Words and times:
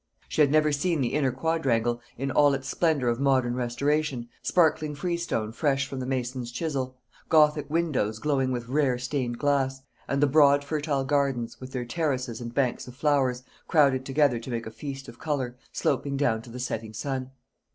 She 0.27 0.41
had 0.41 0.49
never 0.49 0.71
seen 0.71 0.99
the 1.01 1.13
inner 1.13 1.31
quadrangle, 1.31 2.01
in 2.17 2.31
all 2.31 2.55
its 2.55 2.67
splendour 2.67 3.07
of 3.07 3.19
modern 3.19 3.53
restoration 3.53 4.29
sparkling 4.41 4.95
freestone, 4.95 5.51
fresh 5.51 5.85
from 5.87 5.99
the 5.99 6.07
mason's 6.07 6.51
chisel; 6.51 6.97
gothic 7.29 7.69
windows, 7.69 8.17
glowing 8.17 8.51
with 8.51 8.67
rare 8.67 8.97
stained 8.97 9.37
glass; 9.37 9.83
and 10.07 10.19
the 10.19 10.25
broad 10.25 10.63
fertile 10.63 11.03
gardens, 11.05 11.61
with 11.61 11.71
their 11.71 11.85
terraces 11.85 12.41
and 12.41 12.55
banks 12.55 12.87
of 12.87 12.95
flowers, 12.95 13.43
crowded 13.67 14.03
together 14.03 14.39
to 14.39 14.49
make 14.49 14.65
a 14.65 14.71
feast 14.71 15.07
of 15.07 15.19
colour, 15.19 15.55
sloping 15.71 16.17
down 16.17 16.41
to 16.41 16.49
the 16.49 16.59
setting 16.59 16.93
sun. 16.95 17.29